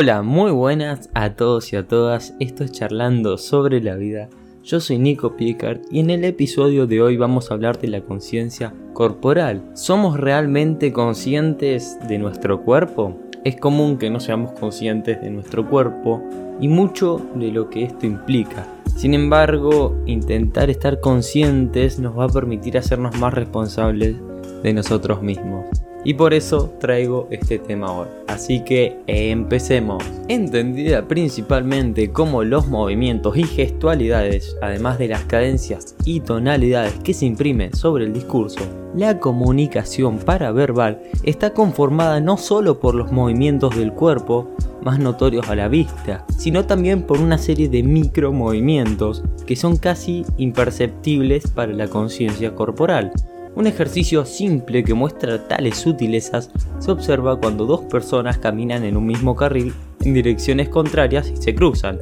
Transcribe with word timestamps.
Hola, 0.00 0.22
muy 0.22 0.52
buenas 0.52 1.10
a 1.14 1.34
todos 1.34 1.72
y 1.72 1.76
a 1.76 1.88
todas. 1.88 2.32
Esto 2.38 2.62
es 2.62 2.70
Charlando 2.70 3.36
sobre 3.36 3.82
la 3.82 3.96
vida. 3.96 4.28
Yo 4.62 4.78
soy 4.78 4.96
Nico 4.96 5.34
Piecart 5.34 5.82
y 5.90 5.98
en 5.98 6.10
el 6.10 6.22
episodio 6.22 6.86
de 6.86 7.02
hoy 7.02 7.16
vamos 7.16 7.50
a 7.50 7.54
hablar 7.54 7.80
de 7.80 7.88
la 7.88 8.02
conciencia 8.02 8.72
corporal. 8.92 9.60
¿Somos 9.74 10.20
realmente 10.20 10.92
conscientes 10.92 11.98
de 12.06 12.16
nuestro 12.18 12.62
cuerpo? 12.62 13.16
Es 13.42 13.56
común 13.56 13.98
que 13.98 14.08
no 14.08 14.20
seamos 14.20 14.52
conscientes 14.52 15.20
de 15.20 15.30
nuestro 15.30 15.68
cuerpo 15.68 16.22
y 16.60 16.68
mucho 16.68 17.20
de 17.34 17.50
lo 17.50 17.68
que 17.68 17.82
esto 17.82 18.06
implica. 18.06 18.68
Sin 18.94 19.14
embargo, 19.14 20.00
intentar 20.06 20.70
estar 20.70 21.00
conscientes 21.00 21.98
nos 21.98 22.16
va 22.16 22.26
a 22.26 22.28
permitir 22.28 22.78
hacernos 22.78 23.18
más 23.18 23.34
responsables 23.34 24.14
de 24.62 24.72
nosotros 24.72 25.22
mismos. 25.22 25.66
Y 26.04 26.14
por 26.14 26.32
eso 26.32 26.72
traigo 26.78 27.26
este 27.30 27.58
tema 27.58 27.92
hoy. 27.92 28.08
Así 28.28 28.62
que 28.64 28.98
empecemos. 29.06 30.02
Entendida 30.28 31.08
principalmente 31.08 32.10
como 32.12 32.44
los 32.44 32.68
movimientos 32.68 33.36
y 33.36 33.44
gestualidades, 33.44 34.56
además 34.62 34.98
de 34.98 35.08
las 35.08 35.24
cadencias 35.24 35.96
y 36.04 36.20
tonalidades 36.20 36.94
que 37.02 37.14
se 37.14 37.26
imprimen 37.26 37.74
sobre 37.74 38.04
el 38.04 38.12
discurso, 38.12 38.60
la 38.94 39.18
comunicación 39.18 40.18
paraverbal 40.18 41.02
está 41.24 41.52
conformada 41.52 42.20
no 42.20 42.36
solo 42.36 42.80
por 42.80 42.94
los 42.94 43.12
movimientos 43.12 43.76
del 43.76 43.92
cuerpo, 43.92 44.48
más 44.82 44.98
notorios 44.98 45.48
a 45.48 45.56
la 45.56 45.68
vista, 45.68 46.24
sino 46.36 46.64
también 46.64 47.02
por 47.02 47.18
una 47.18 47.38
serie 47.38 47.68
de 47.68 47.82
micromovimientos 47.82 49.22
que 49.46 49.56
son 49.56 49.76
casi 49.76 50.24
imperceptibles 50.36 51.50
para 51.50 51.72
la 51.72 51.88
conciencia 51.88 52.54
corporal. 52.54 53.12
Un 53.58 53.66
ejercicio 53.66 54.24
simple 54.24 54.84
que 54.84 54.94
muestra 54.94 55.48
tales 55.48 55.78
sutilezas 55.78 56.48
se 56.78 56.92
observa 56.92 57.40
cuando 57.40 57.66
dos 57.66 57.80
personas 57.86 58.38
caminan 58.38 58.84
en 58.84 58.96
un 58.96 59.04
mismo 59.04 59.34
carril 59.34 59.74
en 60.00 60.14
direcciones 60.14 60.68
contrarias 60.68 61.28
y 61.28 61.36
se 61.38 61.56
cruzan. 61.56 61.98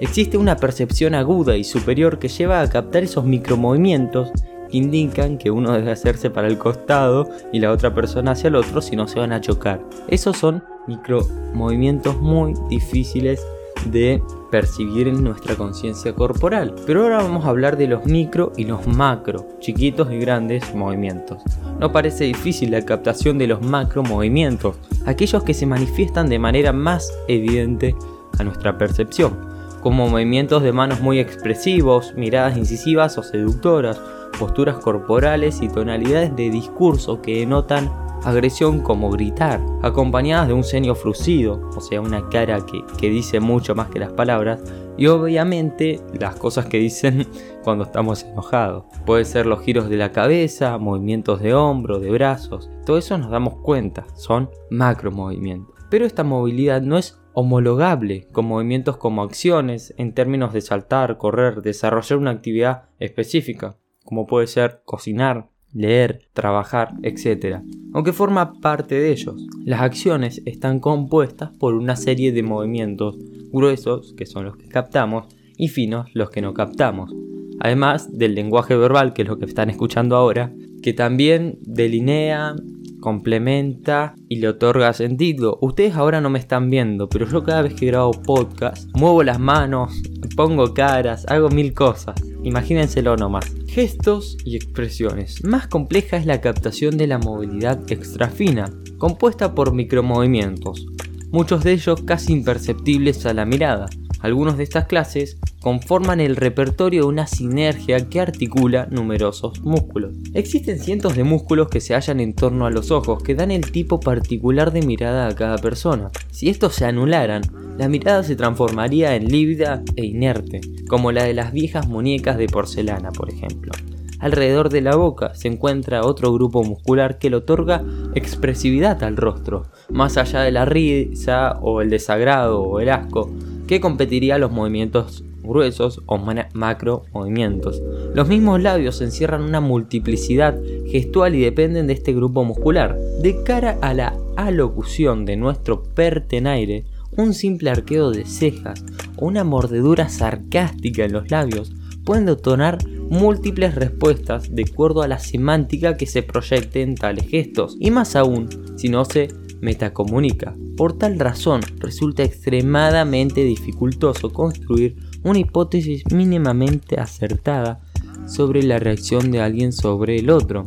Existe 0.00 0.36
una 0.36 0.56
percepción 0.56 1.14
aguda 1.14 1.56
y 1.56 1.62
superior 1.62 2.18
que 2.18 2.26
lleva 2.26 2.60
a 2.60 2.68
captar 2.68 3.04
esos 3.04 3.24
micromovimientos 3.24 4.32
que 4.68 4.78
indican 4.78 5.38
que 5.38 5.52
uno 5.52 5.74
debe 5.74 5.92
hacerse 5.92 6.28
para 6.28 6.48
el 6.48 6.58
costado 6.58 7.28
y 7.52 7.60
la 7.60 7.70
otra 7.70 7.94
persona 7.94 8.32
hacia 8.32 8.48
el 8.48 8.56
otro 8.56 8.82
si 8.82 8.96
no 8.96 9.06
se 9.06 9.20
van 9.20 9.32
a 9.32 9.40
chocar. 9.40 9.80
Esos 10.08 10.36
son 10.36 10.64
micromovimientos 10.88 12.20
muy 12.20 12.52
difíciles 12.68 13.46
de 13.90 14.22
percibir 14.50 15.08
en 15.08 15.22
nuestra 15.22 15.56
conciencia 15.56 16.14
corporal. 16.14 16.74
Pero 16.86 17.02
ahora 17.02 17.18
vamos 17.18 17.44
a 17.44 17.48
hablar 17.48 17.76
de 17.76 17.86
los 17.86 18.04
micro 18.06 18.52
y 18.56 18.64
los 18.64 18.86
macro, 18.86 19.46
chiquitos 19.60 20.10
y 20.12 20.18
grandes 20.18 20.74
movimientos. 20.74 21.42
No 21.78 21.92
parece 21.92 22.24
difícil 22.24 22.70
la 22.70 22.84
captación 22.84 23.38
de 23.38 23.46
los 23.46 23.62
macro 23.62 24.02
movimientos, 24.02 24.76
aquellos 25.04 25.42
que 25.42 25.54
se 25.54 25.66
manifiestan 25.66 26.28
de 26.28 26.38
manera 26.38 26.72
más 26.72 27.12
evidente 27.28 27.94
a 28.38 28.44
nuestra 28.44 28.78
percepción, 28.78 29.36
como 29.82 30.08
movimientos 30.08 30.62
de 30.62 30.72
manos 30.72 31.00
muy 31.00 31.18
expresivos, 31.18 32.14
miradas 32.16 32.56
incisivas 32.56 33.18
o 33.18 33.22
seductoras, 33.22 34.00
posturas 34.38 34.76
corporales 34.76 35.62
y 35.62 35.68
tonalidades 35.68 36.34
de 36.36 36.50
discurso 36.50 37.22
que 37.22 37.40
denotan 37.40 37.90
agresión 38.26 38.80
como 38.80 39.10
gritar, 39.10 39.64
acompañadas 39.82 40.48
de 40.48 40.54
un 40.54 40.64
ceño 40.64 40.96
fruncido, 40.96 41.70
o 41.76 41.80
sea, 41.80 42.00
una 42.00 42.28
cara 42.28 42.60
que, 42.66 42.84
que, 42.98 43.08
dice 43.08 43.38
mucho 43.38 43.76
más 43.76 43.88
que 43.88 44.00
las 44.00 44.12
palabras, 44.12 44.62
y 44.98 45.06
obviamente 45.06 46.00
las 46.18 46.34
cosas 46.34 46.66
que 46.66 46.78
dicen 46.78 47.26
cuando 47.62 47.84
estamos 47.84 48.24
enojados. 48.24 48.84
Puede 49.04 49.24
ser 49.24 49.46
los 49.46 49.60
giros 49.60 49.88
de 49.88 49.96
la 49.96 50.10
cabeza, 50.10 50.76
movimientos 50.78 51.40
de 51.40 51.54
hombro, 51.54 52.00
de 52.00 52.10
brazos, 52.10 52.68
todo 52.84 52.98
eso 52.98 53.16
nos 53.16 53.30
damos 53.30 53.58
cuenta, 53.58 54.04
son 54.16 54.50
macro 54.70 55.12
movimientos. 55.12 55.76
Pero 55.88 56.04
esta 56.04 56.24
movilidad 56.24 56.82
no 56.82 56.98
es 56.98 57.20
homologable 57.32 58.26
con 58.32 58.46
movimientos 58.46 58.96
como 58.96 59.22
acciones 59.22 59.94
en 59.98 60.14
términos 60.14 60.52
de 60.52 60.62
saltar, 60.62 61.16
correr, 61.16 61.62
desarrollar 61.62 62.18
una 62.18 62.32
actividad 62.32 62.88
específica, 62.98 63.76
como 64.04 64.26
puede 64.26 64.48
ser 64.48 64.80
cocinar, 64.84 65.48
leer, 65.76 66.20
trabajar, 66.32 66.94
etc. 67.02 67.58
Aunque 67.92 68.12
forma 68.12 68.60
parte 68.60 68.94
de 68.94 69.12
ellos. 69.12 69.36
Las 69.64 69.82
acciones 69.82 70.42
están 70.46 70.80
compuestas 70.80 71.50
por 71.58 71.74
una 71.74 71.96
serie 71.96 72.32
de 72.32 72.42
movimientos 72.42 73.16
gruesos, 73.52 74.14
que 74.16 74.26
son 74.26 74.44
los 74.44 74.56
que 74.56 74.68
captamos, 74.68 75.26
y 75.56 75.68
finos, 75.68 76.08
los 76.14 76.30
que 76.30 76.42
no 76.42 76.54
captamos. 76.54 77.12
Además 77.60 78.10
del 78.12 78.34
lenguaje 78.34 78.76
verbal, 78.76 79.12
que 79.12 79.22
es 79.22 79.28
lo 79.28 79.38
que 79.38 79.46
están 79.46 79.70
escuchando 79.70 80.16
ahora, 80.16 80.52
que 80.82 80.92
también 80.92 81.58
delinea, 81.62 82.54
complementa 83.00 84.14
y 84.28 84.36
le 84.36 84.48
otorga 84.48 84.92
sentido. 84.92 85.58
Ustedes 85.60 85.94
ahora 85.94 86.20
no 86.20 86.30
me 86.30 86.38
están 86.38 86.70
viendo, 86.70 87.08
pero 87.08 87.26
yo 87.26 87.42
cada 87.44 87.62
vez 87.62 87.74
que 87.74 87.86
grabo 87.86 88.12
podcast, 88.12 88.88
muevo 88.94 89.22
las 89.22 89.38
manos, 89.38 90.02
pongo 90.36 90.74
caras, 90.74 91.24
hago 91.28 91.48
mil 91.48 91.72
cosas. 91.72 92.16
Imagínenselo 92.46 93.16
nomás. 93.16 93.52
Gestos 93.66 94.36
y 94.44 94.54
expresiones. 94.54 95.42
Más 95.42 95.66
compleja 95.66 96.16
es 96.16 96.26
la 96.26 96.40
captación 96.40 96.96
de 96.96 97.08
la 97.08 97.18
movilidad 97.18 97.80
extrafina, 97.90 98.70
compuesta 98.98 99.52
por 99.52 99.74
micromovimientos, 99.74 100.86
muchos 101.32 101.64
de 101.64 101.72
ellos 101.72 102.02
casi 102.02 102.32
imperceptibles 102.32 103.26
a 103.26 103.34
la 103.34 103.46
mirada. 103.46 103.86
Algunos 104.20 104.56
de 104.58 104.62
estas 104.62 104.86
clases 104.86 105.40
conforman 105.66 106.20
el 106.20 106.36
repertorio 106.36 107.02
de 107.02 107.08
una 107.08 107.26
sinergia 107.26 108.08
que 108.08 108.20
articula 108.20 108.86
numerosos 108.88 109.60
músculos. 109.62 110.14
Existen 110.32 110.78
cientos 110.78 111.16
de 111.16 111.24
músculos 111.24 111.66
que 111.66 111.80
se 111.80 111.92
hallan 111.92 112.20
en 112.20 112.34
torno 112.34 112.66
a 112.66 112.70
los 112.70 112.92
ojos 112.92 113.20
que 113.20 113.34
dan 113.34 113.50
el 113.50 113.72
tipo 113.72 113.98
particular 113.98 114.70
de 114.70 114.82
mirada 114.82 115.26
a 115.26 115.34
cada 115.34 115.58
persona. 115.58 116.12
Si 116.30 116.50
estos 116.50 116.76
se 116.76 116.84
anularan, 116.84 117.42
la 117.76 117.88
mirada 117.88 118.22
se 118.22 118.36
transformaría 118.36 119.16
en 119.16 119.26
lívida 119.26 119.82
e 119.96 120.04
inerte, 120.04 120.60
como 120.86 121.10
la 121.10 121.24
de 121.24 121.34
las 121.34 121.52
viejas 121.52 121.88
muñecas 121.88 122.38
de 122.38 122.46
porcelana, 122.46 123.10
por 123.10 123.28
ejemplo. 123.28 123.72
Alrededor 124.20 124.68
de 124.68 124.82
la 124.82 124.94
boca 124.94 125.34
se 125.34 125.48
encuentra 125.48 126.06
otro 126.06 126.32
grupo 126.32 126.62
muscular 126.62 127.18
que 127.18 127.28
le 127.28 127.38
otorga 127.38 127.82
expresividad 128.14 129.02
al 129.02 129.16
rostro, 129.16 129.64
más 129.90 130.16
allá 130.16 130.42
de 130.42 130.52
la 130.52 130.64
risa 130.64 131.58
o 131.60 131.80
el 131.80 131.90
desagrado 131.90 132.62
o 132.62 132.78
el 132.78 132.88
asco, 132.88 133.32
que 133.66 133.80
competiría 133.80 134.38
los 134.38 134.52
movimientos 134.52 135.24
gruesos 135.46 136.02
o 136.06 136.18
macro 136.18 137.04
movimientos. 137.12 137.82
Los 138.14 138.28
mismos 138.28 138.62
labios 138.62 139.00
encierran 139.00 139.42
una 139.42 139.60
multiplicidad 139.60 140.58
gestual 140.86 141.34
y 141.34 141.40
dependen 141.40 141.86
de 141.86 141.94
este 141.94 142.12
grupo 142.12 142.44
muscular. 142.44 142.98
De 143.22 143.42
cara 143.42 143.78
a 143.80 143.94
la 143.94 144.16
alocución 144.36 145.24
de 145.24 145.36
nuestro 145.36 145.82
pertenaire, 145.82 146.84
un 147.16 147.32
simple 147.32 147.70
arqueo 147.70 148.10
de 148.10 148.24
cejas 148.26 148.84
o 149.16 149.26
una 149.26 149.44
mordedura 149.44 150.08
sarcástica 150.08 151.04
en 151.04 151.12
los 151.12 151.30
labios 151.30 151.72
pueden 152.04 152.26
detonar 152.26 152.78
múltiples 153.10 153.74
respuestas 153.74 154.54
de 154.54 154.64
acuerdo 154.70 155.02
a 155.02 155.08
la 155.08 155.18
semántica 155.18 155.96
que 155.96 156.06
se 156.06 156.22
proyecte 156.22 156.82
en 156.82 156.94
tales 156.94 157.28
gestos, 157.28 157.76
y 157.80 157.90
más 157.90 158.16
aún 158.16 158.48
si 158.76 158.88
no 158.88 159.04
se 159.04 159.28
metacomunica. 159.60 160.54
Por 160.76 160.98
tal 160.98 161.18
razón, 161.18 161.62
resulta 161.78 162.22
extremadamente 162.22 163.42
dificultoso 163.42 164.32
construir 164.32 164.96
una 165.26 165.40
hipótesis 165.40 166.04
mínimamente 166.12 167.00
acertada 167.00 167.80
sobre 168.26 168.62
la 168.62 168.78
reacción 168.78 169.30
de 169.30 169.40
alguien 169.40 169.72
sobre 169.72 170.16
el 170.16 170.30
otro 170.30 170.66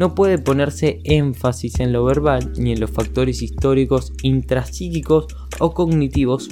no 0.00 0.14
puede 0.14 0.38
ponerse 0.38 1.00
énfasis 1.04 1.78
en 1.78 1.92
lo 1.92 2.02
verbal 2.06 2.54
ni 2.56 2.72
en 2.72 2.80
los 2.80 2.90
factores 2.90 3.42
históricos 3.42 4.14
intrapsíquicos 4.22 5.26
o 5.58 5.74
cognitivos 5.74 6.48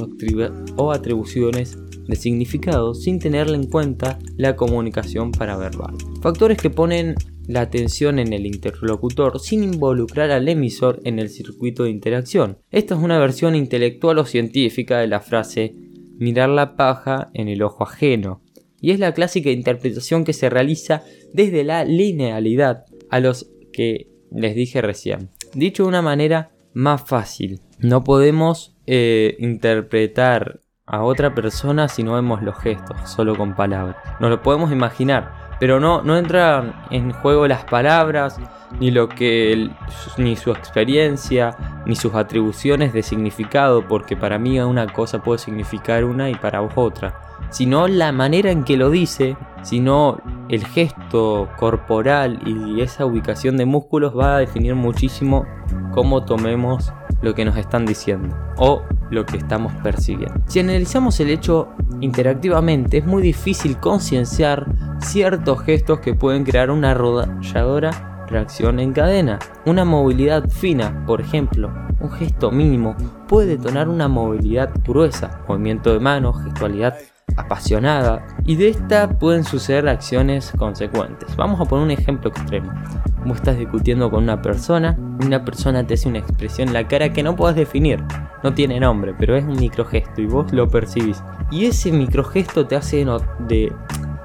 o, 0.77 0.93
atribuciones 0.93 1.79
de 2.07 2.17
significado 2.17 2.93
sin 2.93 3.19
tenerle 3.19 3.57
en 3.57 3.67
cuenta 3.67 4.19
la 4.37 4.55
comunicación 4.55 5.33
paraverbal. 5.33 5.95
Factores 6.21 6.59
que 6.59 6.69
ponen 6.69 7.15
la 7.47 7.63
atención 7.63 8.19
en 8.19 8.35
el 8.35 8.45
interlocutor 8.45 9.41
sin 9.41 9.65
involucrar 9.65 10.31
al 10.31 10.47
emisor 10.51 11.01
en 11.05 11.19
el 11.19 11.31
circuito 11.31 11.85
de 11.85 11.91
interacción. 11.91 12.59
Esta 12.71 12.97
es 12.97 13.01
una 13.01 13.19
versión 13.19 13.55
intelectual 13.55 14.19
o 14.19 14.27
científica 14.27 14.99
de 14.99 15.07
la 15.07 15.21
frase 15.21 15.88
mirar 16.19 16.49
la 16.49 16.77
paja 16.77 17.31
en 17.35 17.49
el 17.49 17.63
ojo 17.63 17.85
ajeno, 17.85 18.43
y 18.81 18.93
es 18.93 18.99
la 18.99 19.13
clásica 19.13 19.51
interpretación 19.51 20.25
que 20.25 20.33
se 20.33 20.51
realiza 20.51 21.03
desde 21.33 21.65
la 21.65 21.85
linealidad 21.85 22.85
a 23.11 23.21
los 23.21 23.51
que 23.73 24.09
les 24.31 24.55
dije 24.55 24.83
recién. 24.83 25.31
Dicho 25.55 25.85
de 25.85 25.89
una 25.89 26.03
manera 26.03 26.51
más 26.75 27.03
fácil, 27.03 27.61
no 27.79 28.05
podemos 28.05 28.77
eh, 28.87 29.37
interpretar 29.39 30.61
a 30.87 31.03
otra 31.03 31.35
persona 31.35 31.89
si 31.89 32.03
no 32.03 32.15
vemos 32.15 32.43
los 32.43 32.57
gestos, 32.59 32.97
solo 33.11 33.37
con 33.37 33.55
palabras. 33.55 33.97
Nos 34.21 34.31
lo 34.31 34.43
podemos 34.43 34.73
imaginar, 34.73 35.48
pero 35.59 35.81
no, 35.81 36.03
no 36.03 36.17
entran 36.17 36.75
en 36.91 37.13
juego 37.13 37.47
las 37.49 37.65
palabras, 37.65 38.39
ni 38.81 38.91
lo 38.91 39.09
que 39.09 39.71
ni 40.17 40.37
su 40.37 40.51
experiencia, 40.51 41.57
ni 41.87 41.97
sus 41.97 42.15
atribuciones 42.15 42.93
de 42.93 43.03
significado, 43.03 43.87
porque 43.87 44.17
para 44.17 44.39
mí 44.39 44.61
una 44.61 44.87
cosa 44.87 45.23
puede 45.23 45.39
significar 45.39 46.05
una 46.05 46.31
y 46.31 46.35
para 46.35 46.61
vos 46.61 46.73
otra. 46.77 47.21
Sino 47.51 47.89
la 47.89 48.13
manera 48.13 48.51
en 48.51 48.65
que 48.65 48.77
lo 48.77 48.91
dice, 48.91 49.37
sino 49.63 50.19
el 50.49 50.67
gesto 50.67 51.49
corporal 51.57 52.41
y 52.45 52.81
esa 52.83 53.07
ubicación 53.07 53.57
de 53.57 53.65
músculos 53.65 54.17
va 54.17 54.37
a 54.37 54.39
definir 54.39 54.75
muchísimo 54.75 55.47
cómo 55.93 56.25
tomemos 56.25 56.93
lo 57.23 57.35
que 57.35 57.45
nos 57.45 57.57
están 57.57 57.87
diciendo 57.87 58.37
o 58.57 58.83
lo 59.11 59.27
que 59.27 59.37
estamos 59.37 59.73
percibiendo. 59.83 60.41
Si 60.47 60.61
analizamos 60.61 61.19
el 61.21 61.31
hecho 61.31 61.69
interactivamente, 62.01 62.99
es 62.99 63.07
muy 63.07 63.23
difícil 63.23 63.79
concienciar 63.79 64.67
ciertos 65.01 65.63
gestos 65.63 66.01
que 66.01 66.15
pueden 66.15 66.45
crear 66.45 66.71
una 66.71 66.93
arrolladora 66.93 68.27
reacción 68.29 68.79
en 68.79 68.93
cadena. 68.93 69.39
Una 69.65 69.85
movilidad 69.85 70.49
fina, 70.49 71.05
por 71.07 71.21
ejemplo, 71.21 71.73
un 72.01 72.11
gesto 72.11 72.51
mínimo 72.51 72.97
puede 73.27 73.57
detonar 73.57 73.89
una 73.89 74.09
movilidad 74.09 74.71
gruesa, 74.87 75.41
movimiento 75.49 75.93
de 75.93 76.01
manos, 76.01 76.43
gestualidad 76.45 76.95
apasionada 77.39 78.27
y 78.45 78.57
de 78.57 78.69
esta 78.69 79.09
pueden 79.09 79.45
suceder 79.45 79.89
acciones 79.89 80.53
consecuentes. 80.59 81.35
Vamos 81.37 81.61
a 81.61 81.65
poner 81.65 81.85
un 81.85 81.91
ejemplo 81.91 82.31
extremo. 82.31 82.73
Como 83.21 83.35
estás 83.35 83.59
discutiendo 83.59 84.11
con 84.11 84.25
una 84.25 84.43
persona 84.43 84.99
y 85.21 85.27
una 85.27 85.45
persona 85.45 85.87
te 85.87 85.95
hace 85.95 86.09
una 86.09 86.19
expresión 86.19 86.69
en 86.69 86.75
la 86.75 86.89
cara 86.89 87.13
que 87.13 87.23
no 87.23 87.37
puedes 87.37 87.57
definir. 87.57 88.03
No 88.43 88.55
tiene 88.55 88.81
nombre, 88.81 89.15
pero 89.19 89.37
es 89.37 89.45
un 89.45 89.57
microgesto 89.57 90.21
y 90.21 90.27
vos 90.27 90.53
lo 90.53 90.69
percibís. 90.69 91.23
Y 91.51 91.67
ese 91.67 91.93
microgesto 91.93 92.67
te 92.67 92.77
hace 92.77 93.07
de, 93.49 93.73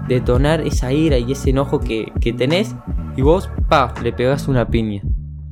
detonar 0.07 0.61
esa 0.61 0.91
ira 0.91 1.17
y 1.17 1.31
ese 1.31 1.51
enojo 1.51 1.79
que, 1.79 2.11
tenés 2.37 2.75
y 3.15 3.21
vos, 3.21 3.49
pa, 3.69 3.93
le 4.01 4.11
pegás 4.11 4.47
una 4.47 4.67
piña. 4.67 5.01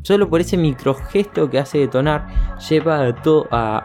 Solo 0.03 0.29
por 0.29 0.41
ese 0.41 0.57
microgesto 0.57 1.49
que 1.49 1.59
hace 1.59 1.77
detonar, 1.77 2.27
lleva 2.69 3.05
a, 3.05 3.13
a, 3.51 3.77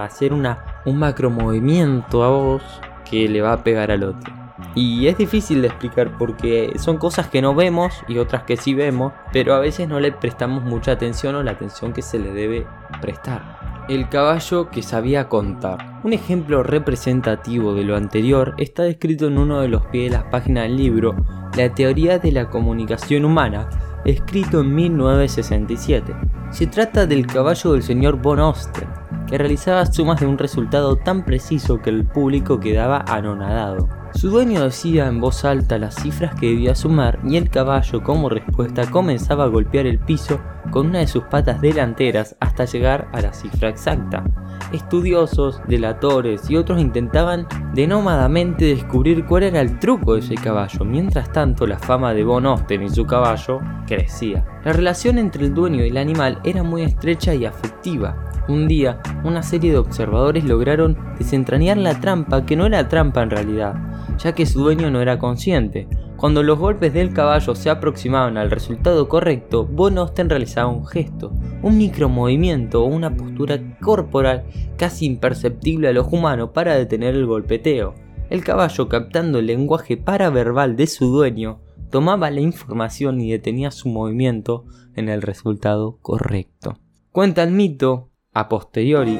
a 0.00 0.04
hacer 0.04 0.32
un 0.32 0.98
macro 0.98 1.30
movimiento 1.30 2.24
a 2.24 2.28
vos 2.28 2.62
que 3.10 3.28
le 3.28 3.42
va 3.42 3.52
a 3.52 3.64
pegar 3.64 3.90
al 3.90 4.04
otro. 4.04 4.32
Y 4.74 5.08
es 5.08 5.18
difícil 5.18 5.62
de 5.62 5.68
explicar 5.68 6.16
porque 6.16 6.74
son 6.76 6.96
cosas 6.96 7.28
que 7.28 7.42
no 7.42 7.54
vemos 7.54 7.92
y 8.06 8.18
otras 8.18 8.44
que 8.44 8.56
sí 8.56 8.74
vemos, 8.74 9.12
pero 9.32 9.54
a 9.54 9.58
veces 9.58 9.88
no 9.88 9.98
le 9.98 10.12
prestamos 10.12 10.62
mucha 10.62 10.92
atención 10.92 11.34
o 11.34 11.42
la 11.42 11.52
atención 11.52 11.92
que 11.92 12.02
se 12.02 12.18
le 12.18 12.32
debe 12.32 12.66
prestar. 13.00 13.58
El 13.88 14.08
caballo 14.08 14.70
que 14.70 14.82
sabía 14.82 15.28
contar. 15.28 16.00
Un 16.04 16.12
ejemplo 16.12 16.62
representativo 16.62 17.74
de 17.74 17.82
lo 17.82 17.96
anterior 17.96 18.54
está 18.58 18.84
descrito 18.84 19.26
en 19.26 19.38
uno 19.38 19.60
de 19.60 19.68
los 19.68 19.84
pies 19.86 20.10
de 20.10 20.18
las 20.18 20.26
páginas 20.30 20.64
del 20.64 20.76
libro 20.76 21.16
La 21.56 21.74
teoría 21.74 22.20
de 22.20 22.30
la 22.30 22.48
comunicación 22.48 23.24
humana, 23.24 23.68
escrito 24.04 24.60
en 24.60 24.74
1967. 24.74 26.14
Se 26.50 26.66
trata 26.68 27.06
del 27.06 27.26
caballo 27.26 27.72
del 27.72 27.82
señor 27.82 28.22
Von 28.22 28.38
Oster, 28.38 28.86
que 29.30 29.38
realizaba 29.38 29.86
sumas 29.86 30.18
de 30.18 30.26
un 30.26 30.38
resultado 30.38 30.96
tan 30.96 31.24
preciso 31.24 31.80
que 31.80 31.90
el 31.90 32.04
público 32.04 32.58
quedaba 32.58 33.04
anonadado. 33.06 33.88
Su 34.12 34.28
dueño 34.28 34.64
decía 34.64 35.06
en 35.06 35.20
voz 35.20 35.44
alta 35.44 35.78
las 35.78 35.94
cifras 35.94 36.34
que 36.34 36.46
debía 36.46 36.74
sumar 36.74 37.20
y 37.24 37.36
el 37.36 37.48
caballo 37.48 38.02
como 38.02 38.28
respuesta 38.28 38.90
comenzaba 38.90 39.44
a 39.44 39.48
golpear 39.48 39.86
el 39.86 40.00
piso 40.00 40.40
con 40.72 40.88
una 40.88 40.98
de 40.98 41.06
sus 41.06 41.22
patas 41.24 41.60
delanteras 41.60 42.34
hasta 42.40 42.64
llegar 42.64 43.08
a 43.12 43.20
la 43.20 43.32
cifra 43.32 43.68
exacta. 43.68 44.24
Estudiosos, 44.72 45.60
delatores 45.68 46.50
y 46.50 46.56
otros 46.56 46.80
intentaban 46.80 47.46
denómadamente 47.72 48.64
descubrir 48.64 49.26
cuál 49.26 49.44
era 49.44 49.60
el 49.60 49.78
truco 49.78 50.14
de 50.14 50.20
ese 50.20 50.34
caballo, 50.34 50.84
mientras 50.84 51.32
tanto 51.32 51.66
la 51.66 51.78
fama 51.78 52.12
de 52.12 52.24
Von 52.24 52.46
Osten 52.46 52.82
y 52.82 52.90
su 52.90 53.06
caballo 53.06 53.60
crecía. 53.86 54.44
La 54.64 54.72
relación 54.72 55.18
entre 55.18 55.46
el 55.46 55.54
dueño 55.54 55.84
y 55.84 55.88
el 55.88 55.96
animal 55.96 56.40
era 56.44 56.62
muy 56.62 56.82
estrecha 56.82 57.34
y 57.34 57.46
afectiva, 57.46 58.29
un 58.50 58.68
día, 58.68 59.00
una 59.24 59.42
serie 59.42 59.72
de 59.72 59.78
observadores 59.78 60.44
lograron 60.44 60.96
desentrañar 61.18 61.76
la 61.76 62.00
trampa 62.00 62.44
que 62.44 62.56
no 62.56 62.66
era 62.66 62.88
trampa 62.88 63.22
en 63.22 63.30
realidad, 63.30 63.74
ya 64.18 64.34
que 64.34 64.46
su 64.46 64.60
dueño 64.60 64.90
no 64.90 65.00
era 65.00 65.18
consciente. 65.18 65.88
Cuando 66.16 66.42
los 66.42 66.58
golpes 66.58 66.92
del 66.92 67.14
caballo 67.14 67.54
se 67.54 67.70
aproximaban 67.70 68.36
al 68.36 68.50
resultado 68.50 69.08
correcto, 69.08 69.64
Von 69.64 69.96
Osten 69.96 70.28
realizaba 70.28 70.68
un 70.68 70.86
gesto, 70.86 71.32
un 71.62 71.78
micromovimiento 71.78 72.82
o 72.82 72.88
una 72.88 73.16
postura 73.16 73.58
corporal 73.80 74.44
casi 74.76 75.06
imperceptible 75.06 75.88
a 75.88 75.92
los 75.92 76.12
humanos 76.12 76.50
para 76.52 76.74
detener 76.74 77.14
el 77.14 77.24
golpeteo. 77.24 77.94
El 78.28 78.44
caballo, 78.44 78.88
captando 78.88 79.38
el 79.38 79.46
lenguaje 79.46 79.96
paraverbal 79.96 80.76
de 80.76 80.88
su 80.88 81.06
dueño, 81.06 81.60
tomaba 81.90 82.30
la 82.30 82.40
información 82.40 83.20
y 83.20 83.30
detenía 83.30 83.70
su 83.70 83.88
movimiento 83.88 84.66
en 84.94 85.08
el 85.08 85.22
resultado 85.22 85.98
correcto. 86.02 86.78
Cuenta 87.12 87.42
el 87.42 87.50
mito 87.50 88.09
a 88.32 88.48
posteriori 88.48 89.18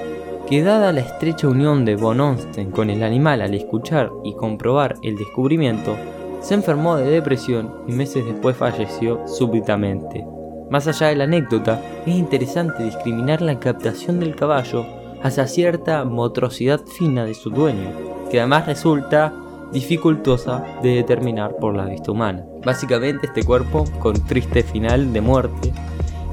que 0.49 0.63
dada 0.63 0.93
la 0.93 1.01
estrecha 1.01 1.49
unión 1.49 1.85
de 1.85 1.97
von 1.97 2.21
Onsten 2.21 2.71
con 2.71 2.91
el 2.91 3.03
animal 3.03 3.41
al 3.41 3.55
escuchar 3.55 4.11
y 4.25 4.35
comprobar 4.35 4.97
el 5.03 5.17
descubrimiento, 5.17 5.97
se 6.41 6.55
enfermó 6.55 6.97
de 6.97 7.11
depresión 7.11 7.73
y 7.87 7.93
meses 7.93 8.25
después 8.25 8.57
falleció 8.57 9.27
súbitamente. 9.27 10.25
Más 10.71 10.87
allá 10.87 11.09
de 11.09 11.17
la 11.17 11.25
anécdota, 11.25 11.81
es 12.07 12.15
interesante 12.15 12.85
discriminar 12.85 13.43
la 13.43 13.59
captación 13.59 14.21
del 14.21 14.37
caballo 14.37 14.87
hacia 15.23 15.47
cierta 15.47 16.05
motricidad 16.05 16.81
fina 16.81 17.25
de 17.25 17.35
su 17.35 17.51
dueño, 17.51 17.91
que 18.31 18.41
además 18.41 18.67
resulta 18.67 19.35
dificultosa 19.73 20.65
de 20.83 20.97
determinar 20.97 21.57
por 21.57 21.77
la 21.77 21.85
vista 21.85 22.13
humana. 22.13 22.45
Básicamente 22.65 23.27
este 23.27 23.45
cuerpo, 23.45 23.85
con 23.99 24.15
triste 24.27 24.63
final 24.63 25.13
de 25.13 25.21
muerte, 25.21 25.73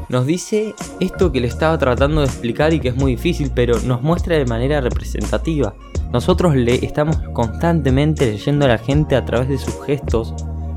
nos 0.09 0.25
dice 0.25 0.73
esto 0.99 1.31
que 1.31 1.41
le 1.41 1.47
estaba 1.47 1.77
tratando 1.77 2.21
de 2.21 2.27
explicar 2.27 2.73
y 2.73 2.79
que 2.79 2.89
es 2.89 2.95
muy 2.95 3.15
difícil, 3.15 3.51
pero 3.53 3.79
nos 3.81 4.01
muestra 4.01 4.37
de 4.37 4.45
manera 4.45 4.79
representativa. 4.81 5.75
Nosotros 6.13 6.55
le 6.55 6.85
estamos 6.85 7.17
constantemente 7.33 8.25
leyendo 8.25 8.65
a 8.65 8.69
la 8.69 8.77
gente 8.77 9.15
a 9.15 9.25
través 9.25 9.49
de 9.49 9.57
sus 9.57 9.75
gestos, 9.85 10.33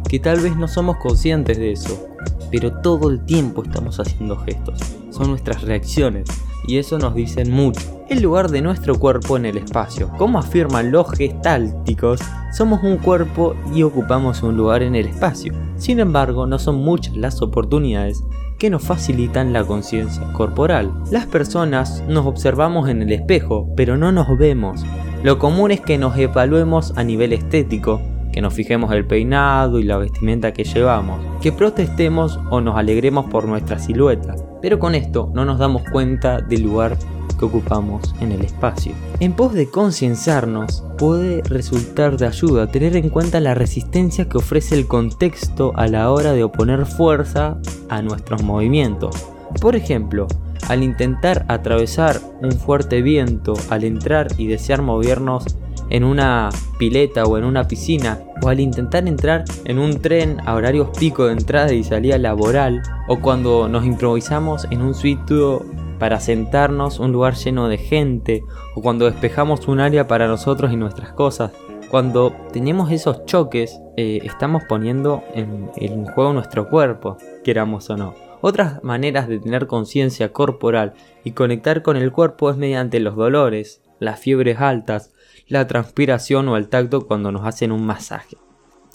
que 0.08 0.18
tal 0.18 0.40
vez 0.40 0.56
no 0.56 0.66
somos 0.66 0.96
conscientes 0.96 1.58
de 1.58 1.72
eso, 1.72 2.08
pero 2.50 2.80
todo 2.80 3.08
el 3.08 3.24
tiempo 3.24 3.62
estamos 3.62 4.00
haciendo 4.00 4.36
gestos. 4.38 4.80
Son 5.10 5.28
nuestras 5.28 5.62
reacciones 5.62 6.28
y 6.70 6.78
eso 6.78 7.00
nos 7.00 7.16
dicen 7.16 7.50
mucho. 7.50 7.80
El 8.08 8.22
lugar 8.22 8.48
de 8.48 8.62
nuestro 8.62 8.96
cuerpo 8.96 9.36
en 9.36 9.44
el 9.44 9.56
espacio. 9.56 10.08
Como 10.16 10.38
afirman 10.38 10.92
los 10.92 11.10
gestálticos, 11.10 12.20
somos 12.52 12.84
un 12.84 12.98
cuerpo 12.98 13.56
y 13.74 13.82
ocupamos 13.82 14.44
un 14.44 14.56
lugar 14.56 14.84
en 14.84 14.94
el 14.94 15.08
espacio. 15.08 15.52
Sin 15.76 15.98
embargo, 15.98 16.46
no 16.46 16.60
son 16.60 16.76
muchas 16.76 17.16
las 17.16 17.42
oportunidades 17.42 18.22
que 18.56 18.70
nos 18.70 18.84
facilitan 18.84 19.52
la 19.52 19.64
conciencia 19.64 20.32
corporal. 20.32 20.92
Las 21.10 21.26
personas 21.26 22.04
nos 22.06 22.24
observamos 22.24 22.88
en 22.88 23.02
el 23.02 23.10
espejo, 23.10 23.66
pero 23.76 23.96
no 23.96 24.12
nos 24.12 24.38
vemos. 24.38 24.84
Lo 25.24 25.40
común 25.40 25.72
es 25.72 25.80
que 25.80 25.98
nos 25.98 26.16
evaluemos 26.16 26.96
a 26.96 27.02
nivel 27.02 27.32
estético, 27.32 28.00
que 28.32 28.40
nos 28.40 28.54
fijemos 28.54 28.92
el 28.92 29.06
peinado 29.06 29.78
y 29.78 29.84
la 29.84 29.96
vestimenta 29.96 30.52
que 30.52 30.64
llevamos, 30.64 31.20
que 31.40 31.52
protestemos 31.52 32.38
o 32.50 32.60
nos 32.60 32.76
alegremos 32.76 33.26
por 33.26 33.46
nuestra 33.46 33.78
silueta, 33.78 34.34
pero 34.62 34.78
con 34.78 34.94
esto 34.94 35.30
no 35.34 35.44
nos 35.44 35.58
damos 35.58 35.82
cuenta 35.90 36.40
del 36.40 36.62
lugar 36.62 36.96
que 37.38 37.46
ocupamos 37.46 38.14
en 38.20 38.32
el 38.32 38.42
espacio. 38.42 38.92
En 39.18 39.32
pos 39.32 39.54
de 39.54 39.70
concienciarnos, 39.70 40.84
puede 40.98 41.42
resultar 41.42 42.18
de 42.18 42.26
ayuda 42.26 42.70
tener 42.70 42.96
en 42.96 43.08
cuenta 43.08 43.40
la 43.40 43.54
resistencia 43.54 44.28
que 44.28 44.38
ofrece 44.38 44.74
el 44.74 44.86
contexto 44.86 45.72
a 45.76 45.86
la 45.86 46.10
hora 46.10 46.32
de 46.32 46.44
oponer 46.44 46.84
fuerza 46.84 47.58
a 47.88 48.02
nuestros 48.02 48.42
movimientos. 48.42 49.26
Por 49.60 49.74
ejemplo, 49.74 50.28
al 50.68 50.82
intentar 50.82 51.46
atravesar 51.48 52.20
un 52.42 52.52
fuerte 52.52 53.02
viento, 53.02 53.54
al 53.70 53.84
entrar 53.84 54.28
y 54.36 54.46
desear 54.46 54.82
movernos 54.82 55.56
en 55.90 56.04
una 56.04 56.48
pileta 56.78 57.24
o 57.24 57.36
en 57.36 57.44
una 57.44 57.68
piscina, 57.68 58.20
o 58.42 58.48
al 58.48 58.60
intentar 58.60 59.06
entrar 59.06 59.44
en 59.64 59.78
un 59.78 60.00
tren 60.00 60.38
a 60.46 60.54
horarios 60.54 60.96
pico 60.98 61.26
de 61.26 61.32
entrada 61.32 61.72
y 61.72 61.84
salida 61.84 62.16
laboral, 62.18 62.82
o 63.08 63.20
cuando 63.20 63.68
nos 63.68 63.84
improvisamos 63.84 64.66
en 64.70 64.82
un 64.82 64.94
sitio 64.94 65.64
para 65.98 66.18
sentarnos, 66.18 66.98
un 66.98 67.12
lugar 67.12 67.34
lleno 67.34 67.68
de 67.68 67.76
gente, 67.76 68.42
o 68.74 68.80
cuando 68.80 69.04
despejamos 69.04 69.68
un 69.68 69.80
área 69.80 70.08
para 70.08 70.26
nosotros 70.26 70.72
y 70.72 70.76
nuestras 70.76 71.12
cosas. 71.12 71.52
Cuando 71.90 72.32
tenemos 72.52 72.90
esos 72.92 73.26
choques, 73.26 73.80
eh, 73.96 74.20
estamos 74.22 74.62
poniendo 74.68 75.22
en, 75.34 75.70
en 75.76 76.06
juego 76.06 76.32
nuestro 76.32 76.68
cuerpo, 76.68 77.18
queramos 77.44 77.90
o 77.90 77.96
no. 77.96 78.14
Otras 78.40 78.82
maneras 78.82 79.28
de 79.28 79.38
tener 79.38 79.66
conciencia 79.66 80.32
corporal 80.32 80.94
y 81.24 81.32
conectar 81.32 81.82
con 81.82 81.96
el 81.96 82.10
cuerpo 82.10 82.48
es 82.48 82.56
mediante 82.56 83.00
los 83.00 83.16
dolores, 83.16 83.82
las 83.98 84.18
fiebres 84.18 84.60
altas, 84.60 85.12
la 85.50 85.66
transpiración 85.66 86.48
o 86.48 86.56
el 86.56 86.68
tacto 86.68 87.06
cuando 87.06 87.30
nos 87.30 87.46
hacen 87.46 87.72
un 87.72 87.84
masaje. 87.84 88.38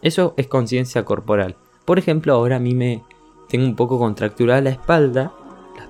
Eso 0.02 0.34
es 0.38 0.48
conciencia 0.48 1.06
corporal. 1.06 1.56
Por 1.86 2.00
ejemplo, 2.00 2.34
ahora 2.34 2.56
a 2.56 2.60
mí 2.60 2.74
me 2.74 3.04
tengo 3.48 3.66
un 3.66 3.76
poco 3.76 4.00
contracturada 4.00 4.62
la 4.62 4.72
espalda 4.72 5.32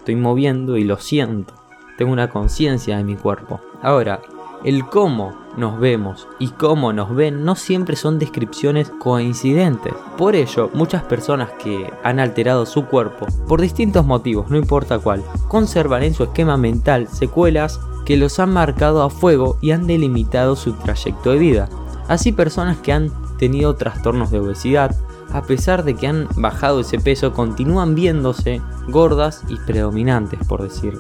estoy 0.06 0.16
moviendo 0.16 0.78
y 0.78 0.84
lo 0.84 0.98
siento. 0.98 1.56
Tengo 1.98 2.14
una 2.14 2.30
conciencia 2.30 2.98
de 2.98 3.04
mi 3.04 3.16
cuerpo. 3.16 3.60
Ahora, 3.82 4.22
el 4.64 4.86
cómo 4.86 5.36
nos 5.58 5.80
vemos 5.80 6.28
y 6.38 6.50
cómo 6.50 6.94
nos 6.94 7.16
ven 7.16 7.44
no 7.44 7.56
siempre 7.56 7.96
son 7.96 8.20
descripciones 8.20 8.92
coincidentes. 9.00 9.96
Por 10.16 10.36
ello, 10.36 10.70
muchas 10.76 11.04
personas 11.04 11.50
que 11.54 11.92
han 12.04 12.20
alterado 12.20 12.68
su 12.68 12.86
cuerpo, 12.86 13.26
por 13.48 13.62
distintos 13.62 14.06
motivos, 14.06 14.48
no 14.52 14.58
importa 14.58 15.00
cuál, 15.00 15.24
conservan 15.48 16.04
en 16.04 16.14
su 16.14 16.24
esquema 16.24 16.56
mental 16.56 17.08
secuelas 17.08 17.80
que 18.06 18.18
los 18.18 18.40
han 18.40 18.54
marcado 18.54 19.04
a 19.04 19.10
fuego 19.10 19.58
y 19.62 19.72
han 19.72 19.88
delimitado 19.88 20.56
su 20.56 20.74
trayecto 20.74 21.32
de 21.32 21.40
vida. 21.40 21.70
Así 22.08 22.32
personas 22.32 22.78
que 22.78 22.94
han 22.94 23.12
tenido 23.38 23.76
trastornos 23.76 24.32
de 24.32 24.40
obesidad, 24.40 24.96
a 25.34 25.42
pesar 25.42 25.84
de 25.84 25.96
que 25.96 26.08
han 26.08 26.28
bajado 26.38 26.80
ese 26.80 27.00
peso, 27.00 27.34
continúan 27.34 27.96
viéndose 27.96 28.62
gordas 28.88 29.42
y 29.50 29.58
predominantes, 29.58 30.40
por 30.48 30.62
decir 30.62 30.98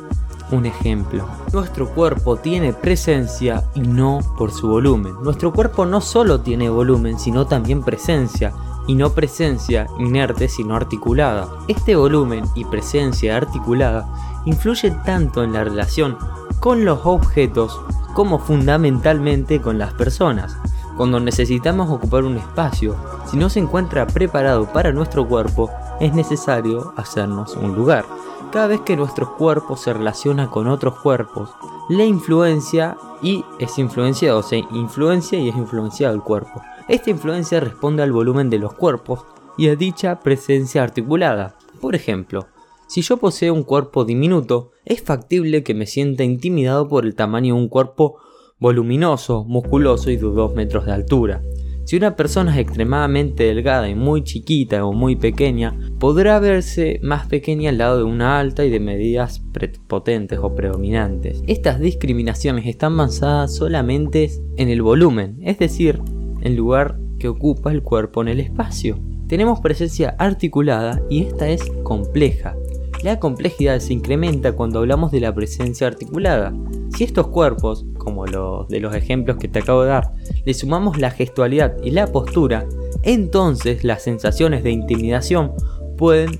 un 0.51 0.65
ejemplo. 0.65 1.27
Nuestro 1.53 1.87
cuerpo 1.89 2.37
tiene 2.37 2.73
presencia 2.73 3.63
y 3.75 3.81
no 3.81 4.19
por 4.37 4.51
su 4.51 4.67
volumen. 4.67 5.15
Nuestro 5.23 5.53
cuerpo 5.53 5.85
no 5.85 6.01
solo 6.01 6.41
tiene 6.41 6.69
volumen, 6.69 7.19
sino 7.19 7.45
también 7.45 7.83
presencia 7.83 8.53
y 8.87 8.95
no 8.95 9.11
presencia 9.11 9.87
inerte 9.99 10.47
sino 10.47 10.75
articulada. 10.75 11.47
Este 11.67 11.95
volumen 11.95 12.43
y 12.55 12.65
presencia 12.65 13.37
articulada 13.37 14.07
influye 14.45 14.91
tanto 15.05 15.43
en 15.43 15.53
la 15.53 15.63
relación 15.63 16.17
con 16.59 16.85
los 16.85 16.99
objetos 17.03 17.79
como 18.13 18.39
fundamentalmente 18.39 19.61
con 19.61 19.77
las 19.77 19.93
personas. 19.93 20.57
Cuando 20.97 21.19
necesitamos 21.19 21.89
ocupar 21.89 22.23
un 22.23 22.37
espacio, 22.37 22.95
si 23.29 23.35
no 23.35 23.49
se 23.49 23.59
encuentra 23.59 24.07
preparado 24.07 24.71
para 24.71 24.93
nuestro 24.93 25.27
cuerpo, 25.27 25.69
es 25.99 26.13
necesario 26.13 26.93
hacernos 26.95 27.55
un 27.55 27.75
lugar. 27.75 28.05
Cada 28.51 28.67
vez 28.67 28.81
que 28.81 28.95
nuestro 28.95 29.35
cuerpo 29.35 29.75
se 29.75 29.91
relaciona 29.91 30.49
con 30.49 30.67
otros 30.67 30.97
cuerpos, 30.99 31.49
la 31.89 32.05
influencia 32.05 32.95
y 33.21 33.43
es 33.59 33.77
influenciado, 33.77 34.39
o 34.39 34.43
sea, 34.43 34.59
influencia 34.71 35.37
y 35.37 35.49
es 35.49 35.55
influenciado 35.57 36.15
el 36.15 36.21
cuerpo. 36.21 36.61
Esta 36.87 37.09
influencia 37.09 37.59
responde 37.59 38.03
al 38.03 38.11
volumen 38.11 38.51
de 38.51 38.59
los 38.59 38.73
cuerpos 38.73 39.25
y 39.57 39.69
a 39.69 39.75
dicha 39.75 40.19
presencia 40.19 40.83
articulada. 40.83 41.55
Por 41.81 41.95
ejemplo, 41.95 42.45
si 42.87 43.01
yo 43.01 43.17
poseo 43.17 43.55
un 43.55 43.63
cuerpo 43.63 44.05
diminuto, 44.05 44.71
es 44.85 45.01
factible 45.01 45.63
que 45.63 45.73
me 45.73 45.87
sienta 45.87 46.23
intimidado 46.23 46.87
por 46.87 47.05
el 47.05 47.15
tamaño 47.15 47.55
de 47.55 47.61
un 47.61 47.69
cuerpo 47.69 48.17
voluminoso, 48.59 49.45
musculoso 49.45 50.11
y 50.11 50.17
de 50.17 50.21
2 50.21 50.53
metros 50.53 50.85
de 50.85 50.91
altura. 50.91 51.41
Si 51.85 51.97
una 51.97 52.15
persona 52.15 52.53
es 52.53 52.59
extremadamente 52.59 53.45
delgada 53.45 53.89
y 53.89 53.95
muy 53.95 54.23
chiquita 54.23 54.85
o 54.85 54.93
muy 54.93 55.15
pequeña, 55.15 55.77
podrá 55.99 56.39
verse 56.39 56.99
más 57.01 57.25
pequeña 57.25 57.71
al 57.71 57.79
lado 57.79 57.97
de 57.97 58.03
una 58.03 58.39
alta 58.39 58.63
y 58.63 58.69
de 58.69 58.79
medidas 58.79 59.43
potentes 59.87 60.37
o 60.39 60.53
predominantes. 60.53 61.43
Estas 61.47 61.79
discriminaciones 61.79 62.67
están 62.67 62.95
basadas 62.95 63.55
solamente 63.55 64.31
en 64.57 64.69
el 64.69 64.83
volumen, 64.83 65.37
es 65.41 65.57
decir, 65.59 66.01
el 66.45 66.55
lugar 66.55 66.97
que 67.19 67.27
ocupa 67.27 67.71
el 67.71 67.81
cuerpo 67.81 68.21
en 68.21 68.29
el 68.29 68.39
espacio. 68.39 68.99
Tenemos 69.27 69.59
presencia 69.59 70.15
articulada 70.19 71.01
y 71.09 71.23
esta 71.23 71.49
es 71.49 71.63
compleja. 71.83 72.55
La 73.03 73.19
complejidad 73.19 73.79
se 73.79 73.93
incrementa 73.93 74.53
cuando 74.53 74.79
hablamos 74.79 75.11
de 75.11 75.19
la 75.19 75.33
presencia 75.33 75.87
articulada. 75.87 76.53
Si 76.95 77.03
estos 77.03 77.27
cuerpos, 77.27 77.85
como 77.97 78.25
los 78.27 78.67
de 78.67 78.79
los 78.79 78.95
ejemplos 78.95 79.37
que 79.37 79.47
te 79.47 79.59
acabo 79.59 79.83
de 79.83 79.89
dar, 79.89 80.13
le 80.45 80.53
sumamos 80.53 80.99
la 80.99 81.09
gestualidad 81.09 81.75
y 81.83 81.91
la 81.91 82.07
postura, 82.07 82.65
entonces 83.01 83.83
las 83.83 84.03
sensaciones 84.03 84.63
de 84.63 84.71
intimidación 84.71 85.51
pueden 85.97 86.39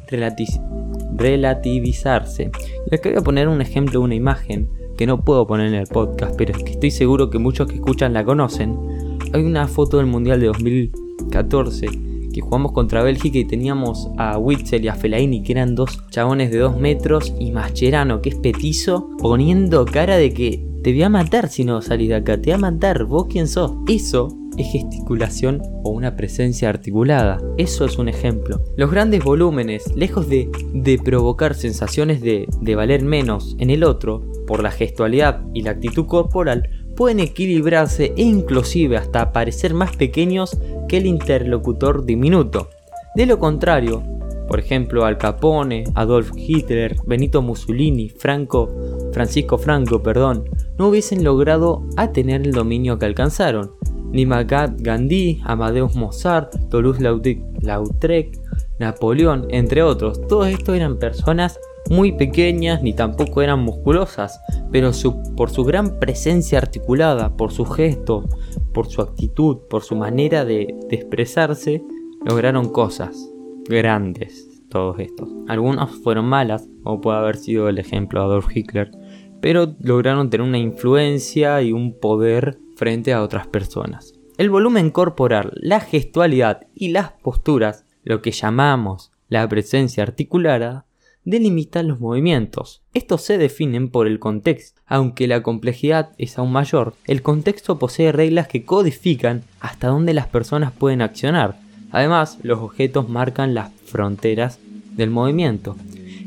relativizarse. 1.11 2.51
Y 2.91 2.95
acá 2.95 3.09
voy 3.09 3.17
a 3.17 3.23
poner 3.23 3.47
un 3.47 3.61
ejemplo 3.61 4.01
una 4.01 4.15
imagen 4.15 4.69
que 4.97 5.07
no 5.07 5.21
puedo 5.21 5.45
poner 5.45 5.67
en 5.67 5.75
el 5.75 5.87
podcast, 5.87 6.35
pero 6.37 6.55
es 6.55 6.63
que 6.63 6.71
estoy 6.71 6.91
seguro 6.91 7.29
que 7.29 7.39
muchos 7.39 7.67
que 7.67 7.75
escuchan 7.75 8.13
la 8.13 8.23
conocen. 8.23 8.77
Hay 9.33 9.43
una 9.43 9.67
foto 9.67 9.97
del 9.97 10.05
Mundial 10.05 10.39
de 10.39 10.47
2014 10.47 11.87
que 12.33 12.41
jugamos 12.41 12.73
contra 12.73 13.01
Bélgica 13.01 13.37
y 13.37 13.45
teníamos 13.45 14.09
a 14.17 14.37
Witzel 14.37 14.83
y 14.83 14.87
a 14.89 14.95
Fellaini, 14.95 15.41
que 15.41 15.53
eran 15.53 15.73
dos 15.73 16.01
chabones 16.09 16.51
de 16.51 16.57
dos 16.57 16.77
metros, 16.77 17.33
y 17.39 17.51
Mascherano, 17.51 18.21
que 18.21 18.29
es 18.29 18.35
petizo, 18.35 19.09
poniendo 19.19 19.85
cara 19.85 20.17
de 20.17 20.33
que 20.33 20.65
te 20.83 20.91
voy 20.91 21.03
a 21.03 21.09
matar 21.09 21.47
si 21.47 21.63
no 21.63 21.81
salís 21.81 22.09
de 22.09 22.15
acá, 22.15 22.35
te 22.35 22.51
voy 22.51 22.53
a 22.55 22.71
matar, 22.71 23.05
vos 23.05 23.27
quién 23.29 23.47
sos. 23.47 23.71
Eso 23.87 24.27
es 24.57 24.67
gesticulación 24.67 25.61
o 25.83 25.91
una 25.91 26.17
presencia 26.17 26.67
articulada. 26.67 27.41
Eso 27.57 27.85
es 27.85 27.97
un 27.97 28.09
ejemplo. 28.09 28.61
Los 28.75 28.91
grandes 28.91 29.23
volúmenes, 29.23 29.95
lejos 29.95 30.27
de, 30.27 30.49
de 30.73 30.97
provocar 30.97 31.55
sensaciones 31.55 32.21
de, 32.21 32.47
de 32.61 32.75
valer 32.75 33.03
menos 33.03 33.55
en 33.59 33.69
el 33.69 33.85
otro, 33.85 34.25
por 34.45 34.61
la 34.61 34.71
gestualidad 34.71 35.41
y 35.53 35.61
la 35.61 35.71
actitud 35.71 36.05
corporal, 36.05 36.69
pueden 36.95 37.19
equilibrarse 37.19 38.13
e 38.15 38.23
inclusive 38.23 38.97
hasta 38.97 39.31
parecer 39.31 39.73
más 39.73 39.95
pequeños 39.95 40.57
que 40.87 40.97
el 40.97 41.05
interlocutor 41.05 42.05
diminuto. 42.05 42.69
De 43.15 43.25
lo 43.25 43.39
contrario, 43.39 44.03
por 44.47 44.59
ejemplo, 44.59 45.05
Al 45.05 45.17
Capone, 45.17 45.85
Adolf 45.95 46.31
Hitler, 46.35 46.95
Benito 47.05 47.41
Mussolini, 47.41 48.09
Franco, 48.09 48.69
Francisco 49.11 49.57
Franco, 49.57 50.03
perdón, 50.03 50.45
no 50.77 50.87
hubiesen 50.87 51.23
logrado 51.23 51.83
a 51.97 52.11
tener 52.11 52.41
el 52.41 52.51
dominio 52.51 52.99
que 52.99 53.05
alcanzaron. 53.05 53.71
Ni 54.11 54.25
Mahatma 54.25 54.75
Gandhi, 54.77 55.41
Amadeus 55.43 55.95
Mozart, 55.95 56.53
Toulouse-Lautrec, 56.69 58.39
Napoleón, 58.79 59.47
entre 59.49 59.81
otros. 59.81 60.25
Todos 60.27 60.47
estos 60.47 60.75
eran 60.75 60.97
personas 60.97 61.59
muy 61.89 62.11
pequeñas 62.13 62.81
ni 62.81 62.93
tampoco 62.93 63.41
eran 63.41 63.59
musculosas, 63.63 64.39
pero 64.71 64.91
por 65.35 65.49
su 65.49 65.63
gran 65.63 65.99
presencia 65.99 66.57
articulada, 66.57 67.35
por 67.35 67.51
sus 67.51 67.73
gestos, 67.75 68.25
por 68.73 68.87
su 68.87 69.01
actitud, 69.01 69.57
por 69.69 69.83
su 69.83 69.95
manera 69.95 70.45
de, 70.45 70.75
de 70.89 70.95
expresarse, 70.95 71.83
lograron 72.25 72.69
cosas 72.69 73.31
grandes, 73.67 74.61
todos 74.69 74.99
estos. 74.99 75.29
Algunas 75.47 75.91
fueron 75.91 76.25
malas, 76.25 76.67
como 76.83 77.01
puede 77.01 77.17
haber 77.17 77.37
sido 77.37 77.69
el 77.69 77.77
ejemplo 77.77 78.19
de 78.19 78.25
Adolf 78.25 78.47
Hitler, 78.55 78.91
pero 79.41 79.75
lograron 79.79 80.29
tener 80.29 80.47
una 80.47 80.57
influencia 80.57 81.61
y 81.61 81.71
un 81.71 81.99
poder 81.99 82.57
frente 82.75 83.13
a 83.13 83.21
otras 83.21 83.47
personas. 83.47 84.13
El 84.37 84.49
volumen 84.49 84.89
corporal, 84.89 85.53
la 85.55 85.79
gestualidad 85.79 86.67
y 86.73 86.89
las 86.89 87.11
posturas, 87.11 87.85
lo 88.03 88.21
que 88.21 88.31
llamamos 88.31 89.11
la 89.29 89.47
presencia 89.47 90.03
articulada, 90.03 90.85
delimitan 91.25 91.87
los 91.87 91.99
movimientos. 91.99 92.81
Estos 92.93 93.21
se 93.23 93.37
definen 93.37 93.89
por 93.89 94.07
el 94.07 94.19
contexto. 94.19 94.81
Aunque 94.85 95.27
la 95.27 95.43
complejidad 95.43 96.11
es 96.17 96.37
aún 96.37 96.51
mayor, 96.51 96.93
el 97.05 97.21
contexto 97.21 97.77
posee 97.79 98.11
reglas 98.11 98.47
que 98.47 98.63
codifican 98.63 99.43
hasta 99.59 99.87
dónde 99.87 100.13
las 100.13 100.27
personas 100.27 100.71
pueden 100.71 101.01
accionar. 101.01 101.57
Además, 101.91 102.37
los 102.43 102.59
objetos 102.59 103.09
marcan 103.09 103.53
las 103.53 103.71
fronteras 103.85 104.59
del 104.95 105.09
movimiento. 105.09 105.75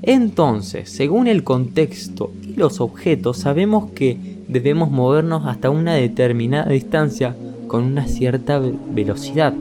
Entonces, 0.02 0.90
según 0.90 1.26
el 1.26 1.45
contexto 1.45 2.33
y 2.43 2.55
los 2.55 2.81
objetos, 2.81 3.38
sabemos 3.38 3.90
que 3.93 4.37
debemos 4.49 4.90
movernos 4.90 5.47
hasta 5.47 5.71
una 5.71 5.95
determinada 5.95 6.71
distancia 6.71 7.37
con 7.67 7.85
una 7.85 8.07
cierta 8.07 8.61
velocidad 8.61 9.55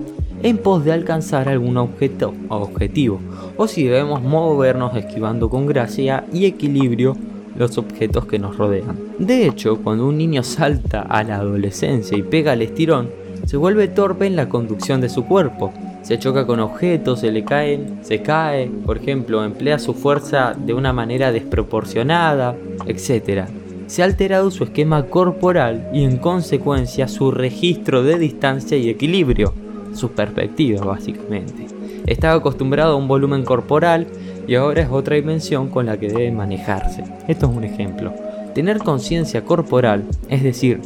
en 0.43 0.57
pos 0.57 0.85
de 0.85 0.91
alcanzar 0.91 1.49
algún 1.49 1.77
objeto 1.77 2.33
o 2.49 2.57
objetivo, 2.57 3.19
o 3.55 3.67
si 3.67 3.85
debemos 3.85 4.21
movernos 4.21 4.95
esquivando 4.95 5.49
con 5.49 5.65
gracia 5.65 6.25
y 6.31 6.45
equilibrio 6.45 7.15
los 7.57 7.77
objetos 7.77 8.25
que 8.25 8.39
nos 8.39 8.57
rodean. 8.57 8.97
De 9.17 9.47
hecho, 9.47 9.77
cuando 9.83 10.07
un 10.07 10.17
niño 10.17 10.43
salta 10.43 11.01
a 11.01 11.23
la 11.23 11.37
adolescencia 11.37 12.17
y 12.17 12.21
pega 12.21 12.53
el 12.53 12.61
estirón, 12.61 13.09
se 13.45 13.57
vuelve 13.57 13.87
torpe 13.87 14.25
en 14.25 14.35
la 14.35 14.49
conducción 14.49 15.01
de 15.01 15.09
su 15.09 15.25
cuerpo. 15.25 15.73
Se 16.03 16.19
choca 16.19 16.45
con 16.45 16.59
objetos, 16.59 17.21
se 17.21 17.31
le 17.31 17.43
caen, 17.43 17.99
se 18.01 18.21
cae, 18.21 18.67
por 18.67 18.97
ejemplo, 18.97 19.43
emplea 19.43 19.79
su 19.79 19.93
fuerza 19.93 20.53
de 20.57 20.73
una 20.73 20.93
manera 20.93 21.31
desproporcionada, 21.31 22.55
etc. 22.85 23.45
Se 23.87 24.01
ha 24.01 24.05
alterado 24.05 24.51
su 24.51 24.63
esquema 24.63 25.05
corporal 25.05 25.89
y 25.93 26.03
en 26.03 26.17
consecuencia 26.17 27.07
su 27.07 27.31
registro 27.31 28.03
de 28.03 28.19
distancia 28.19 28.77
y 28.77 28.89
equilibrio 28.89 29.53
su 29.97 30.11
perspectiva 30.11 30.85
básicamente. 30.85 31.67
Estaba 32.05 32.35
acostumbrado 32.35 32.93
a 32.93 32.97
un 32.97 33.07
volumen 33.07 33.43
corporal 33.43 34.07
y 34.47 34.55
ahora 34.55 34.83
es 34.83 34.89
otra 34.89 35.15
dimensión 35.15 35.69
con 35.69 35.87
la 35.87 35.97
que 35.97 36.07
debe 36.07 36.31
manejarse. 36.31 37.03
Esto 37.27 37.49
es 37.49 37.57
un 37.57 37.63
ejemplo. 37.65 38.13
Tener 38.55 38.79
conciencia 38.79 39.43
corporal, 39.43 40.05
es 40.29 40.41
decir, 40.41 40.79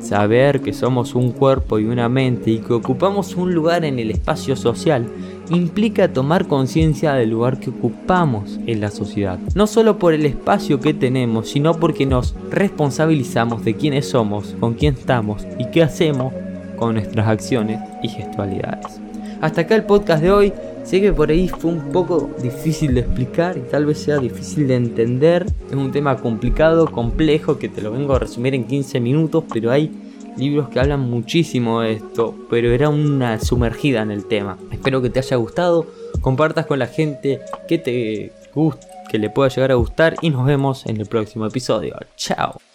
saber 0.00 0.60
que 0.60 0.72
somos 0.72 1.14
un 1.14 1.32
cuerpo 1.32 1.78
y 1.78 1.84
una 1.84 2.08
mente 2.08 2.50
y 2.50 2.58
que 2.58 2.72
ocupamos 2.72 3.34
un 3.34 3.52
lugar 3.54 3.84
en 3.84 3.98
el 3.98 4.10
espacio 4.10 4.56
social, 4.56 5.06
implica 5.50 6.12
tomar 6.12 6.46
conciencia 6.46 7.14
del 7.14 7.30
lugar 7.30 7.58
que 7.58 7.70
ocupamos 7.70 8.58
en 8.66 8.80
la 8.80 8.90
sociedad. 8.90 9.38
No 9.54 9.66
solo 9.66 9.98
por 9.98 10.14
el 10.14 10.26
espacio 10.26 10.80
que 10.80 10.94
tenemos, 10.94 11.50
sino 11.50 11.74
porque 11.74 12.06
nos 12.06 12.34
responsabilizamos 12.50 13.64
de 13.64 13.74
quiénes 13.74 14.08
somos, 14.08 14.54
con 14.60 14.74
quién 14.74 14.94
estamos 14.94 15.46
y 15.58 15.66
qué 15.70 15.82
hacemos 15.82 16.32
con 16.78 16.94
nuestras 16.94 17.26
acciones 17.26 17.80
y 18.02 18.08
gestualidades. 18.08 19.00
Hasta 19.40 19.62
acá 19.62 19.76
el 19.76 19.84
podcast 19.84 20.22
de 20.22 20.30
hoy. 20.30 20.52
Sé 20.84 21.00
que 21.00 21.12
por 21.12 21.30
ahí 21.30 21.48
fue 21.48 21.70
un 21.70 21.92
poco 21.92 22.30
difícil 22.42 22.94
de 22.94 23.00
explicar 23.00 23.58
y 23.58 23.60
tal 23.60 23.84
vez 23.84 23.98
sea 23.98 24.18
difícil 24.18 24.66
de 24.68 24.76
entender. 24.76 25.46
Es 25.68 25.74
un 25.74 25.92
tema 25.92 26.16
complicado, 26.16 26.90
complejo, 26.90 27.58
que 27.58 27.68
te 27.68 27.82
lo 27.82 27.92
vengo 27.92 28.14
a 28.14 28.18
resumir 28.18 28.54
en 28.54 28.64
15 28.64 28.98
minutos, 29.00 29.44
pero 29.52 29.70
hay 29.70 29.92
libros 30.38 30.68
que 30.70 30.80
hablan 30.80 31.00
muchísimo 31.00 31.82
de 31.82 31.94
esto, 31.94 32.34
pero 32.48 32.70
era 32.70 32.88
una 32.88 33.38
sumergida 33.38 34.02
en 34.02 34.10
el 34.10 34.24
tema. 34.24 34.56
Espero 34.72 35.02
que 35.02 35.10
te 35.10 35.18
haya 35.18 35.36
gustado, 35.36 35.86
compartas 36.20 36.64
con 36.64 36.78
la 36.78 36.86
gente 36.86 37.40
que 37.66 37.78
te 37.78 38.32
guste, 38.54 38.86
que 39.10 39.18
le 39.18 39.30
pueda 39.30 39.50
llegar 39.50 39.72
a 39.72 39.74
gustar 39.74 40.16
y 40.22 40.30
nos 40.30 40.46
vemos 40.46 40.86
en 40.86 41.00
el 41.00 41.06
próximo 41.06 41.46
episodio. 41.46 41.96
Chao. 42.16 42.67